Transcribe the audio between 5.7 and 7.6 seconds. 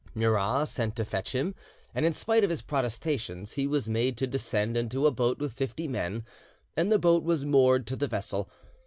men, and the boat was